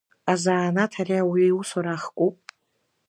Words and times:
Азанааҭ 0.31 0.93
ари 1.01 1.15
ауаҩы 1.21 1.47
иусура 1.49 1.93
ахкуп. 1.95 2.35